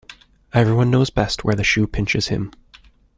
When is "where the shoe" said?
1.43-1.85